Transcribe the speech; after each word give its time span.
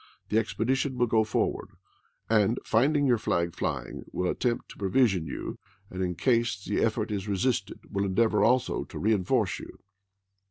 the 0.29 0.39
expedition 0.39 0.97
will 0.97 1.05
go 1.05 1.23
forward; 1.23 1.73
and, 2.27 2.57
finding 2.63 3.05
your 3.05 3.19
flag 3.19 3.53
flying, 3.53 4.03
will 4.11 4.27
attempt 4.31 4.67
to 4.67 4.75
provision 4.77 5.27
you, 5.27 5.59
and, 5.91 6.01
in 6.01 6.15
case 6.15 6.65
the 6.65 6.81
effort 6.83 7.11
is 7.11 7.27
resisted, 7.27 7.81
will 7.91 8.05
endeavor 8.05 8.43
also 8.43 8.83
to 8.83 8.97
reenforce 8.97 9.59
you. 9.59 9.77